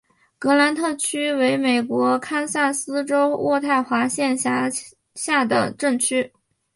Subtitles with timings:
[0.39, 4.67] 格兰特镇区为美国堪萨斯州渥太华县辖
[5.13, 6.33] 下的镇区。